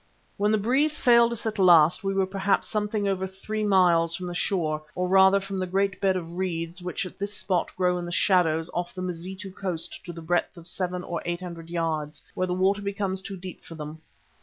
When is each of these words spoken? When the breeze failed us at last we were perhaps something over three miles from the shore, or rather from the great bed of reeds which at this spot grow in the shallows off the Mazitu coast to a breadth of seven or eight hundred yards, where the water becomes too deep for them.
When 0.35 0.51
the 0.51 0.57
breeze 0.57 0.97
failed 0.97 1.31
us 1.31 1.45
at 1.45 1.59
last 1.59 2.03
we 2.03 2.15
were 2.15 2.25
perhaps 2.25 2.67
something 2.67 3.07
over 3.07 3.27
three 3.27 3.63
miles 3.63 4.15
from 4.15 4.25
the 4.25 4.33
shore, 4.33 4.81
or 4.95 5.07
rather 5.07 5.39
from 5.39 5.59
the 5.59 5.67
great 5.67 6.01
bed 6.01 6.15
of 6.15 6.37
reeds 6.37 6.81
which 6.81 7.05
at 7.05 7.19
this 7.19 7.35
spot 7.35 7.69
grow 7.77 7.99
in 7.99 8.05
the 8.05 8.11
shallows 8.11 8.67
off 8.73 8.95
the 8.95 9.03
Mazitu 9.03 9.51
coast 9.51 10.03
to 10.05 10.11
a 10.17 10.19
breadth 10.19 10.57
of 10.57 10.67
seven 10.67 11.03
or 11.03 11.21
eight 11.23 11.41
hundred 11.41 11.69
yards, 11.69 12.23
where 12.33 12.47
the 12.47 12.53
water 12.55 12.81
becomes 12.81 13.21
too 13.21 13.37
deep 13.37 13.61
for 13.63 13.75
them. 13.75 14.01